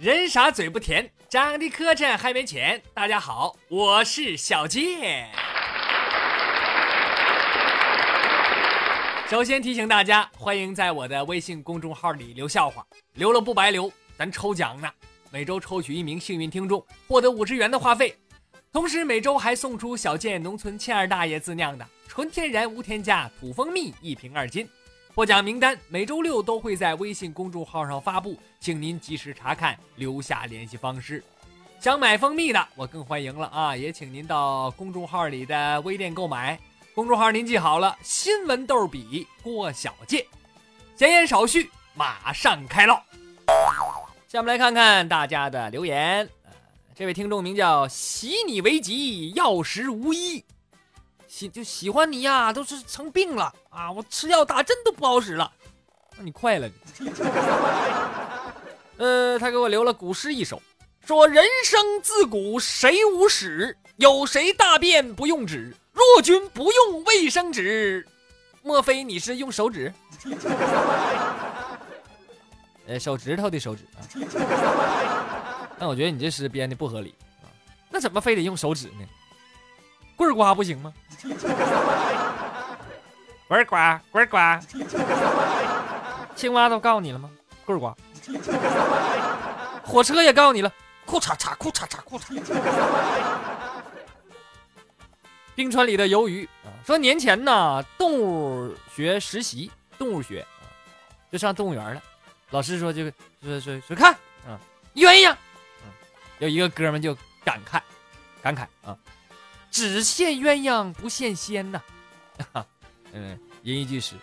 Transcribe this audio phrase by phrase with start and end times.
[0.00, 2.82] 人傻嘴不甜，长得磕碜还没钱。
[2.94, 5.28] 大家好，我是小健。
[9.28, 12.82] 首先提醒大家，欢迎在我的微信公众号里留笑话，
[13.12, 14.90] 留了不白留，咱抽奖呢。
[15.30, 18.16] 每周抽取一名幸运听众，获得五十元的话费，
[18.72, 24.66] 同时每周还送出小健农村欠二大爷自酿的纯天然无添加土蜂蜜一瓶二斤。
[25.14, 31.22] 获奖名单每周六都会在微信公众号上发布，请您及时查看，留下联系方式。
[31.80, 33.76] 想买蜂蜜的，我更欢迎了啊！
[33.76, 36.58] 也请您到公众号里的微店购买。
[36.94, 40.24] 公众号您记好了，新闻逗比郭小贱。
[40.94, 43.02] 闲言少叙，马上开唠。
[44.28, 46.28] 下面来看看大家的留言。
[46.44, 46.52] 呃，
[46.94, 50.44] 这位听众名叫喜你为吉，药食无医。
[51.30, 53.92] 喜就喜欢你呀，都是成病了啊！
[53.92, 55.48] 我吃药打针都不好使了。
[56.16, 56.68] 那你快了。
[58.98, 60.60] 呃，他给我留了古诗一首，
[61.06, 65.72] 说人生自古谁无死，有谁大便不用纸？
[65.92, 68.04] 若君不用卫生纸，
[68.62, 69.94] 莫非你是用手指？
[72.88, 74.02] 呃，手指头的手指啊。
[75.78, 77.46] 但我觉得你这诗编的不合理啊。
[77.88, 79.06] 那怎么非得用手指呢？
[80.16, 80.92] 棍儿刮不行吗？
[83.48, 84.60] 棍儿刮，棍儿刮。
[86.36, 87.28] 青蛙都告诉你了吗？
[87.64, 87.96] 棍儿瓜。
[89.84, 90.72] 火车也告诉你了，
[91.04, 92.40] 裤嚓嚓，裤嚓嚓，裤嚓。
[95.54, 100.46] 冰川里的鱿鱼啊，说年前呢，动物学实习，动物学，
[101.30, 102.00] 就上动物园了。
[102.50, 103.04] 老师说，就
[103.42, 104.14] 说说说看
[104.46, 104.58] 啊，
[104.94, 105.32] 鸳鸯，
[105.82, 105.90] 嗯，
[106.38, 107.80] 有一个哥们就感慨，
[108.40, 108.96] 感慨啊，
[109.70, 111.80] 只羡鸳鸯不羡仙呐，
[113.12, 114.16] 嗯，吟一句诗。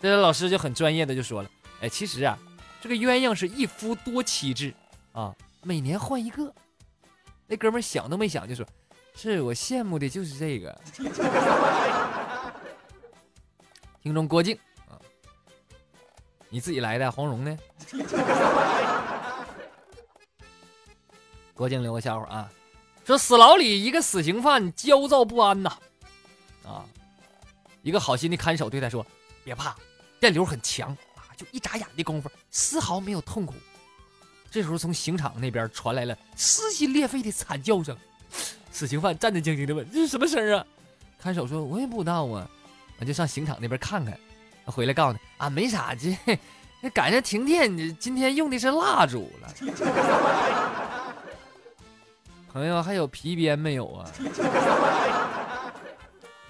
[0.00, 2.38] 这老师就很专业的就说了，哎，其实啊，
[2.80, 4.72] 这个鸳鸯是一夫多妻制
[5.12, 6.54] 啊，每年换一个。
[7.46, 8.64] 那哥们想都没想就说。
[9.14, 10.80] 是我羡慕的就是这个。
[14.00, 14.56] 听众郭靖
[14.88, 14.94] 啊，
[16.48, 17.58] 你自己来的黄蓉呢？
[21.52, 22.48] 郭靖留个笑话啊，
[23.08, 25.72] 说死牢里一个死刑犯焦躁不安呐，
[26.62, 26.84] 啊，
[27.80, 29.06] 一个好心的看守对他说
[29.42, 29.74] ：“别怕，
[30.20, 33.54] 电流很强啊，就一眨眼的功夫，丝毫没有痛苦。”
[34.52, 37.96] 这时候从刑场那边传来了撕心裂肺的惨叫声。
[38.70, 40.62] 死刑犯战战兢兢的问：“这是什么声啊？”
[41.18, 42.46] 看守说：“我也不知道啊，
[42.98, 44.14] 我就上刑场那边看看，
[44.66, 46.14] 回来告诉你啊，没啥，这
[46.82, 50.74] 那 赶上停电，今天用的是蜡烛了。
[52.52, 54.04] ”朋友还有皮鞭没有啊？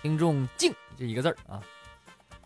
[0.01, 1.61] 听众静这一个字儿啊。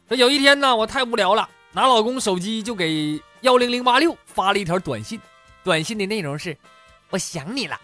[0.08, 5.20] 说有一天呢，我太无聊了，拿老公手机就给幺零零八六发了一条短信，
[5.62, 6.56] 短信的内容是
[7.10, 7.78] ：“我想你了。”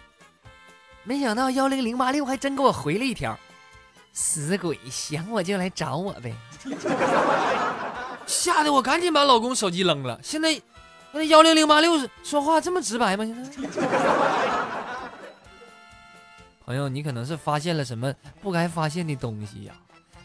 [1.04, 3.38] 没想到幺零零八六还真给我回了一条，
[4.12, 6.34] 死鬼想我就来找我呗，
[8.26, 10.18] 吓得我赶紧把老公手机扔了。
[10.22, 10.60] 现在
[11.12, 13.24] 那幺零零八六说话这么直白吗？
[13.24, 13.42] 现在，
[16.68, 18.12] 朋友，你可能是发现了什么
[18.42, 19.72] 不该发现的东西呀？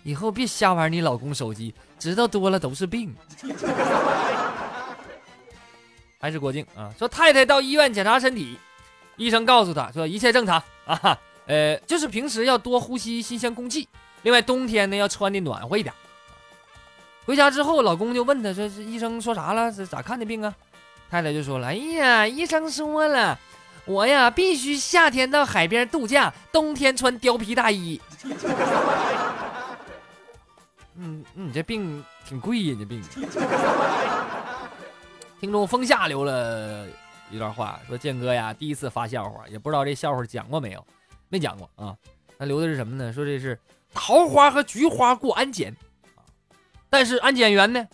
[0.03, 3.15] 以后别瞎玩你老公手机，知道多了都是病。
[6.19, 8.57] 还是郭靖啊，说太太到医院检查身体。
[9.15, 11.17] 医生告诉他说一切正常啊，
[11.47, 13.87] 呃，就是平时要多呼吸新鲜空气，
[14.23, 15.95] 另外冬天呢要穿的暖和一点。
[17.25, 19.71] 回家之后，老公就问他说：“医生说啥了？
[19.71, 20.53] 是咋看的病啊？”
[21.09, 23.39] 太太就说了：“哎呀，医生说了，
[23.85, 27.99] 我呀必须夏天到海边度假，冬天穿貂皮大衣。
[30.95, 33.03] ”嗯，你这病挺贵呀，这病。
[35.41, 36.87] 听众风下留了。
[37.31, 40.85] 一段话说：“建哥呀，第一次发笑话，也不知道这笑话讲过没有，
[41.29, 41.97] 没讲过啊。
[42.37, 43.11] 他留的是什么呢？
[43.11, 43.59] 说这是
[43.91, 45.75] 桃花和菊花过安检
[46.15, 46.21] 啊，
[46.91, 47.87] 但是安检员呢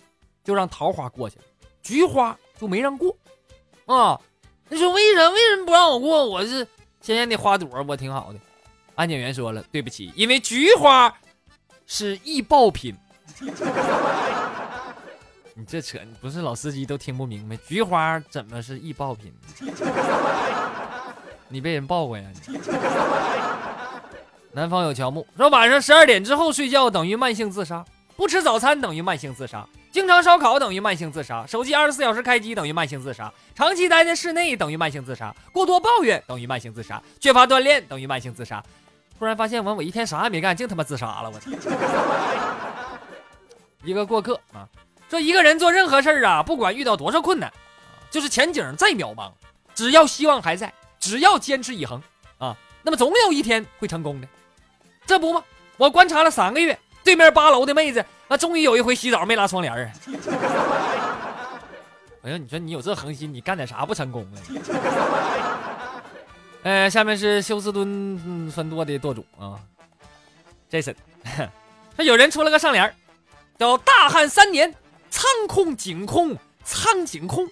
[0.44, 1.44] 就让桃花过去了，
[1.82, 3.16] 菊花就没让过
[3.86, 4.20] 啊。
[4.70, 5.30] 你说为什么？
[5.30, 6.24] 为什么不让我过？
[6.24, 6.66] 我是
[7.00, 8.38] 鲜艳的花朵，我挺好的。
[8.94, 11.12] 安检员说了，对不起，因为菊花
[11.86, 12.96] 是易爆品。
[15.54, 19.34] ”你这扯，不是老司机都听不明白，菊花怎么是易爆品？
[21.48, 22.24] 你被人爆过呀？
[24.52, 27.84] 南方有乔木说，晚上十二点之后睡觉等于慢性自杀，
[28.16, 38.62] 不吃早餐等于慢性自杀，经常烧烤等于慢性自杀，手机二十四小时开机等于慢性自杀，长期待在室内等于慢性自杀，过多抱怨等于慢性自杀，缺乏锻炼等于慢性自杀。
[39.18, 41.30] 突然发现完，我一天啥也没干，净他妈自杀了！
[41.30, 41.50] 我操！
[43.82, 44.68] 一个过客啊。
[45.10, 47.52] 说一个人做任何事儿啊，不管遇到多少困难，
[48.12, 49.32] 就是前景再渺茫，
[49.74, 52.00] 只要希望还在，只要坚持以恒
[52.38, 54.28] 啊，那么总有一天会成功的。
[55.04, 55.42] 这不吗？
[55.76, 56.78] 我观察了三个月，
[57.10, 59.90] 对面八楼的妹子，那终于有一回洗澡没拉窗帘啊！
[62.22, 64.40] 哎呀，你说你有这恒心，你干点啥不成功了？
[66.62, 69.58] 呃， 下面是休斯敦分舵的舵主啊
[70.70, 70.94] ，Jason，
[71.96, 72.94] 说有人出了个上联
[73.58, 74.72] 叫“大旱三年，
[75.10, 77.44] 仓空井空仓井空”，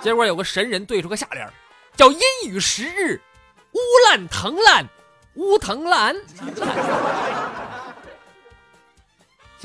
[0.00, 1.46] 结果有个神人对出个下联
[1.94, 3.20] 叫“阴雨十日，
[3.72, 3.78] 乌
[4.08, 4.86] 烂藤烂
[5.34, 6.24] 乌藤烂烂”。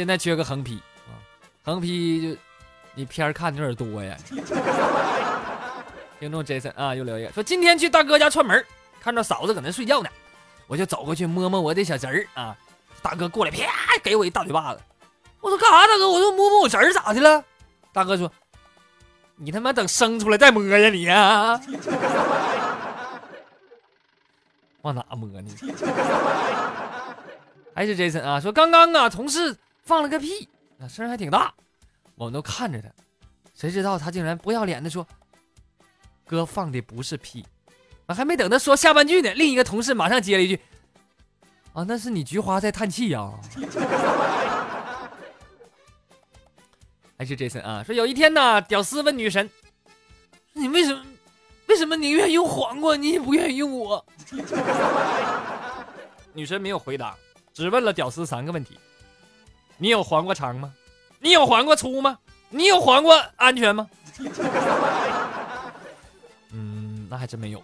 [0.01, 1.13] 现在缺个横批啊，
[1.63, 2.39] 横批就。
[2.95, 4.17] 你片儿看的有点多呀！
[6.19, 8.65] 听众 Jason 啊，又留言说今天去大哥家串门，
[8.99, 10.09] 看着嫂子搁那睡觉呢，
[10.65, 12.57] 我就走过去摸摸我的小侄儿啊。
[13.03, 13.67] 大哥过来啪
[14.01, 14.81] 给我一大嘴巴子，
[15.39, 15.85] 我说干啥？
[15.85, 17.45] 大哥，我说摸摸我侄儿咋的了？
[17.93, 18.29] 大哥说
[19.35, 21.61] 你他妈等生出来再摸呀你啊！
[24.81, 25.51] 往哪摸呢？
[27.75, 30.47] 还是 Jason 啊，说刚刚啊同事放了个屁，
[30.77, 31.53] 那声还挺大。
[32.15, 32.89] 我们都看着他，
[33.53, 35.07] 谁知道他竟然不要脸的说
[36.25, 37.45] ：“哥放的不是屁。”
[38.07, 40.59] 啊，还没等他说下半句呢，另一个同事马上接了一句
[41.73, 43.31] ：“啊，那是你菊花在叹气呀。
[47.17, 49.49] ”还是 Jason 啊，说有一天呢，屌丝问女神
[50.53, 51.03] ：“你为什么
[51.67, 54.05] 为什么宁愿用黄瓜，你也不愿意用我？”
[56.33, 57.15] 女神没有回答，
[57.53, 58.79] 只问了屌丝三个问题
[59.81, 60.71] ：“你有黄瓜长吗？”
[61.19, 62.19] 你有黄瓜粗吗？
[62.49, 63.89] 你有黄瓜安全吗？
[66.53, 67.63] 嗯，那还真没有。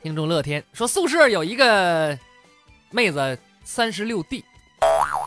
[0.00, 2.16] 听众乐天说，宿舍有一个
[2.90, 4.44] 妹子三十六 D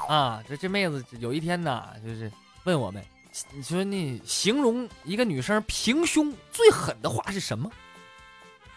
[0.07, 2.31] 啊，这这妹子有一天呢，就是
[2.63, 3.03] 问我们，
[3.51, 7.69] 你说你形容一个女生平胸最狠的话是什么？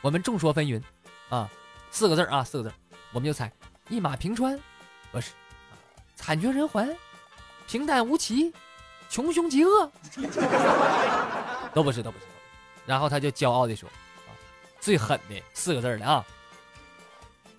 [0.01, 0.83] 我们众说纷纭
[1.29, 1.49] 啊，
[1.91, 2.75] 四个字啊，四个字，
[3.13, 3.53] 我们就猜
[3.89, 4.59] 一马平川，
[5.13, 5.31] 不是，
[6.17, 6.97] 惨绝人寰。
[7.69, 8.53] 平淡无奇，
[9.11, 9.91] 穷凶极恶，
[11.75, 12.25] 都不是，都不是。
[12.85, 13.89] 然后他就骄傲的说
[14.29, 14.31] ：“啊，
[14.79, 16.25] 最狠的四个字的啊，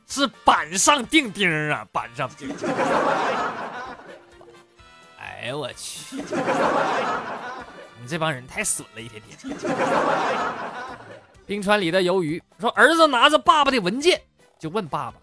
[0.08, 2.56] 是板上钉钉啊，板上钉。”
[5.20, 6.16] 哎呦我去！
[8.02, 9.58] 你这帮人太损了，一天天。
[11.46, 14.22] 冰川里的鱿鱼说：“儿子拿着爸爸的文件，
[14.58, 15.18] 就问爸爸：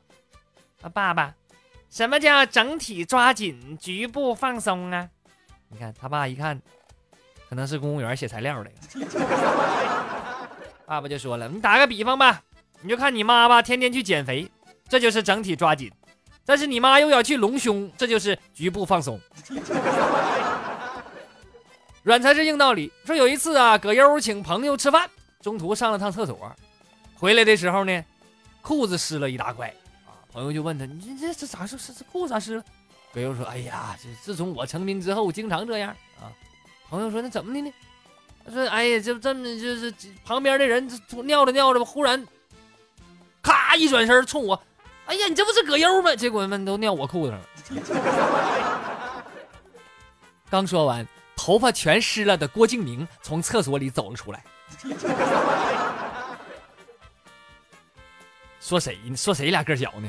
[0.82, 1.34] 啊，爸爸。”
[1.94, 5.08] 什么叫整体抓紧，局部放松啊？
[5.68, 6.60] 你看他爸一看，
[7.48, 8.70] 可能是公务员写材料的。
[10.84, 12.42] 爸爸就说了：“你打个比方吧，
[12.80, 14.50] 你就看你妈吧，天天去减肥，
[14.88, 15.88] 这就是整体抓紧；
[16.44, 19.20] 但是你妈又要去隆胸，这就是局部放松。
[22.02, 22.90] 软才是硬道理。
[23.04, 25.08] 说有一次啊，葛优请朋友吃饭，
[25.40, 26.50] 中途上了趟厕所，
[27.14, 28.04] 回来的时候呢，
[28.62, 29.72] 裤子湿了一大块。
[30.34, 32.64] 朋友就问他：“你这这咋是是这裤子咋湿了？”
[33.14, 35.90] 葛优说：“哎呀，这自从我成名之后，经常这样
[36.20, 36.26] 啊。”
[36.90, 37.72] 朋友说：“那怎么的呢？”
[38.44, 39.94] 他说：“哎呀，就这么就是
[40.24, 40.86] 旁边的人
[41.22, 42.26] 尿着尿着吧，忽然
[43.40, 44.60] 咔一转身冲我，
[45.06, 46.16] 哎呀，你这不是葛优吗？
[46.16, 47.46] 结果们都尿我裤子上了。”
[50.50, 54.44] 刚说完，头发全湿了的郭敬明从厕所里走了出来。
[58.64, 59.14] 说谁呢？
[59.14, 60.08] 说谁俩个小呢？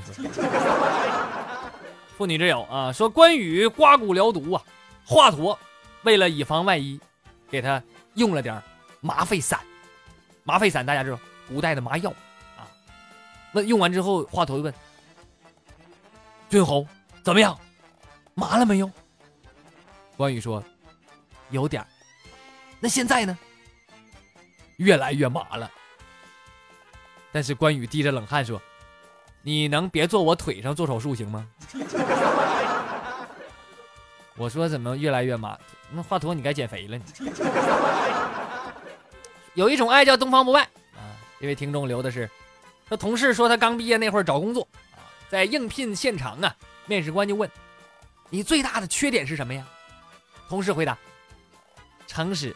[2.18, 4.64] 妇女之友啊，说关羽刮骨疗毒啊，
[5.04, 5.58] 华佗
[6.04, 6.98] 为了以防万一，
[7.50, 7.84] 给他
[8.14, 8.64] 用了点
[9.02, 9.60] 麻沸散。
[10.46, 11.20] 麻沸散大家知道，
[11.50, 12.10] 古代的麻药
[12.56, 12.64] 啊。
[13.52, 14.74] 问用完之后，华佗就问
[16.50, 16.88] 君侯
[17.26, 17.60] 怎么样？
[18.36, 18.90] 麻了没有？
[20.16, 20.64] 关羽说
[21.50, 21.86] 有点
[22.80, 23.38] 那现在呢？
[24.78, 25.70] 越来越麻了。
[27.36, 28.62] 但是关羽滴着冷汗说
[29.44, 31.46] ：“你能别坐我腿上做手术行吗？”
[34.38, 35.60] 我说：“怎么越来越麻？
[35.92, 36.98] 那华佗，你该减肥了。”
[39.54, 40.62] 有一种爱叫东方不败
[40.94, 41.12] 啊！
[41.42, 42.32] 这位听众留的是，
[42.88, 47.52] 说同事说他刚毕业那会儿找工作啊，在应聘现场啊，面试官就问
[48.32, 49.68] ：“你最大的缺点是什么呀？”
[50.48, 50.98] 同事回答
[52.08, 52.56] ：“诚实。”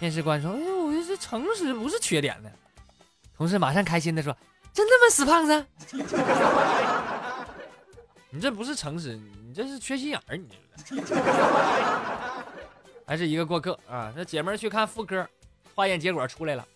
[0.00, 2.48] 面试官说：“哎呦，我这诚实不是缺点呢。”
[3.40, 4.36] 同事马上开心的说
[4.70, 5.66] ：“真的吗，死胖子？
[8.28, 10.46] 你这不是诚实，你这是缺心眼儿，你
[10.84, 10.96] 这。”
[13.06, 15.26] 还是一个过客啊，这姐们儿去看妇科，
[15.74, 16.68] 化验结果出来了，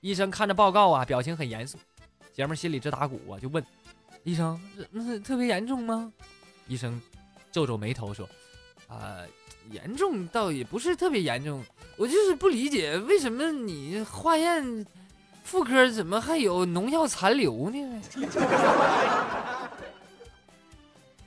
[0.00, 1.78] 医生看着报告啊，表情很严肃，
[2.34, 3.64] 姐们儿心里直打鼓啊，就问
[4.22, 4.60] 医生
[4.92, 6.12] ：“那特别严重吗？”
[6.68, 7.00] 医生
[7.50, 8.28] 皱皱眉头说
[8.88, 9.20] ：“啊，
[9.70, 11.64] 严重倒也不是特别严重，
[11.96, 14.84] 我就是不理解为什么你化验
[15.50, 18.02] 妇科怎么还有农药残留呢？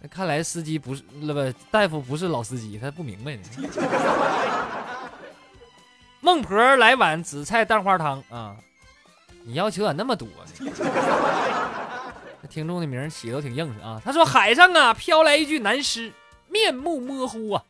[0.09, 3.43] 看来司机不是那不大夫不是老司机，他不明白呢。
[6.21, 8.55] 孟婆来碗紫菜蛋花汤啊！
[9.43, 10.45] 你要求咋那么多呢？
[12.49, 14.01] 听众的名起的都挺硬实啊。
[14.05, 16.13] 他说：“海上啊飘来一具男尸，
[16.47, 17.61] 面目模糊啊，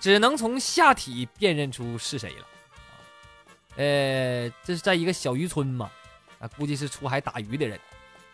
[0.00, 2.46] 只能从下体辨认出是谁了。”
[3.76, 5.90] 呃，这是在一个小渔村嘛，
[6.38, 7.78] 啊，估计是出海打鱼的人。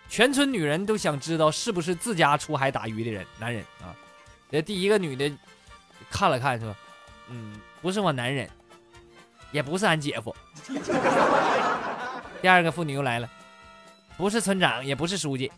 [0.08, 3.94] 全村女人都想知道是不是自家出海打鱼的人，男人啊。
[4.50, 5.30] 这第一个女的
[6.10, 6.74] 看了看，说
[7.28, 8.48] ：“嗯，不是我男人，
[9.52, 10.34] 也不是俺姐夫。
[12.40, 13.28] ”第二个妇女又来了，
[14.16, 15.52] 不是村长，也不是书记。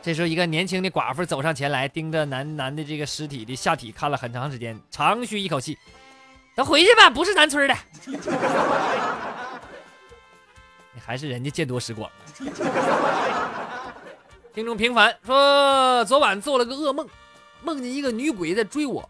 [0.00, 5.76] 这时候，一个年轻的寡妇走上前来，盯着男男的这个尸体的下体看了很长时间，长吁一口气
[6.58, 7.76] ：“都回去吧，不是咱村的。
[11.06, 12.10] ”还是人家见多识广。
[14.52, 17.08] 听众平凡说，昨晚做了个噩梦，
[17.62, 19.08] 梦见一个女鬼在追我，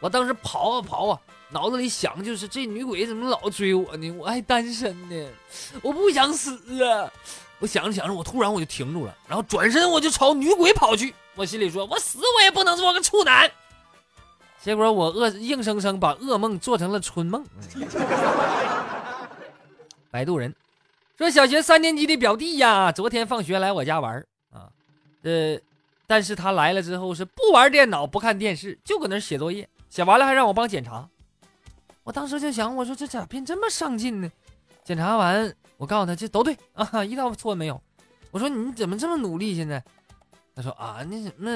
[0.00, 1.18] 我当时跑啊跑啊，
[1.48, 4.10] 脑子里想就是这女鬼怎么老追我呢？
[4.10, 5.30] 我还单身呢，
[5.80, 7.10] 我不想死啊！
[7.58, 11.14] 我想着想着，我突然我就停住了，然后转身我就朝女鬼跑去。
[11.36, 13.50] 我心里说，我死我也不能做个处男。
[14.66, 17.46] 结果我恶硬生生把噩梦做成了春梦。
[20.10, 20.52] 摆渡人。
[21.16, 24.16] 说小学三年级的表弟呀，昨天放学来我家玩
[24.50, 24.66] 啊，
[25.22, 25.56] 呃，
[26.08, 31.08] 但是他来了之后是不玩电脑，不看电视，就搁那写作业，写完了还让我帮检查。
[32.02, 34.28] 我当时就想，我说这咋变这么上进呢？
[34.82, 37.80] 检查完，我告诉他这都对 啊，一道错没有。
[38.32, 39.54] 我说你怎么这么努力？
[39.54, 39.80] 现在，
[40.56, 41.48] 他说啊，那什么，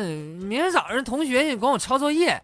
[0.47, 2.41] 明天早上同学也管我抄作业，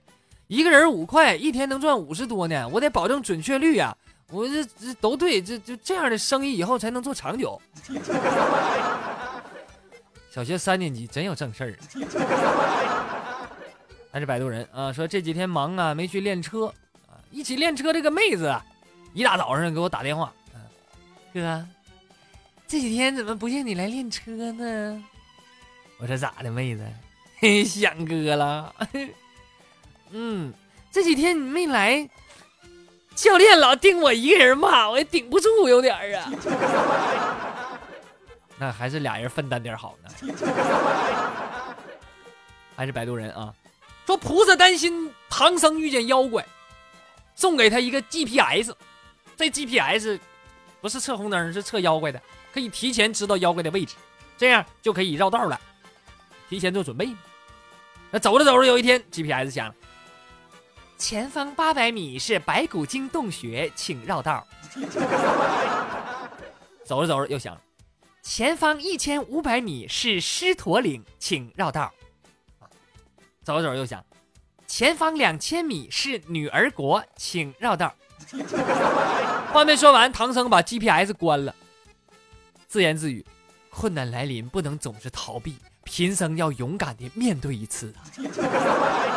[0.48, 3.96] 一个人五块，一天能赚五十多呢，我得保证准确率呀。
[4.30, 7.60] 我这这都对，这就这样的生意以后才能做长久。
[10.30, 11.78] 小学三年级真有正事儿。
[14.12, 16.66] 还是摆渡人啊，说这几天忙啊，没去练车
[17.06, 17.18] 啊。
[17.30, 18.54] 一起练车这个妹子，
[19.14, 20.32] 一大早上给我打电话，
[21.34, 21.66] 哥，
[22.66, 25.04] 这几天怎么不见你来练车呢？
[25.98, 26.84] 我说咋的，妹子，
[27.64, 28.74] 想哥了。
[30.10, 30.52] 嗯，
[30.90, 32.08] 这几天你没来。
[33.14, 36.30] 教练老盯我一个人骂，我也顶不住，有点儿啊。
[38.58, 40.36] 那还是俩人分担点好呢。
[42.76, 43.54] 还是摆渡人啊，
[44.04, 46.44] 说菩萨担心唐僧遇见妖怪，
[47.34, 48.74] 送给他一个 GPS。
[49.34, 50.18] 这 GPS
[50.82, 52.20] 不是测红灯，是测妖怪的，
[52.52, 53.94] 可以提前知道妖怪的位置，
[54.36, 55.58] 这样就可以绕道了，
[56.50, 57.08] 提前做准备。
[58.10, 59.74] 那走着走着，有一天 GPS 响了。
[60.98, 64.46] 前方八百米是白骨精洞穴，请绕道。
[66.84, 67.60] 走着走着又想，
[68.22, 71.92] 前方一千五百米是狮驼岭，请绕道。
[73.42, 74.02] 走着走着又想，
[74.66, 77.94] 前方两千米是女儿国，请绕道。
[79.52, 81.54] 话没说完，唐僧把 GPS 关了，
[82.66, 83.22] 自言自语：
[83.70, 88.00] 困难来临不能总是逃避，贫僧要勇敢的面对一次啊。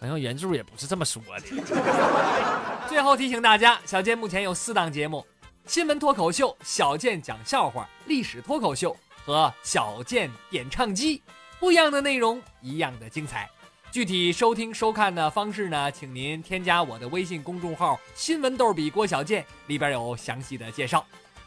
[0.00, 2.86] 好像原著也不是这么说的。
[2.88, 5.26] 最后提醒大家，小健目前有四档节目：
[5.66, 11.22] 新闻脱口秀、小健讲笑话、历史脱口秀和小健点唱机。
[11.58, 13.48] 不一样的内容，一样的精彩。
[13.90, 21.02] 具体收听收看的方式呢，请您添加我的微信公众号“新闻逗比郭小健”，里边有详细的介绍。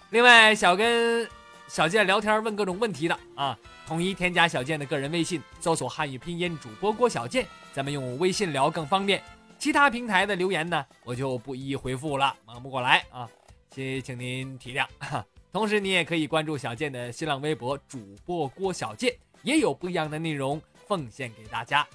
[0.09, 1.29] 另外，小跟
[1.69, 7.45] 小健聊天问各种问题的啊，统一添加小健的个人微信，搜索汉语拼音主播郭小健。
[7.71, 9.21] 咱们用微信聊更方便，
[9.59, 13.29] 其他平台的留言呢，我就不一一回复了，忙不过来啊，
[13.69, 14.87] 请请您体谅。
[15.53, 21.87] 同时，你也可以关注小健的新浪微博主播郭小健，也有不一样的内容奉献给大家。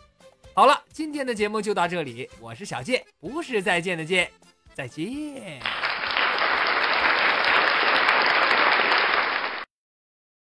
[0.55, 4.31] 好了，今天的节目就到这里，我是小健，不是再见的见，
[4.73, 5.84] 再见。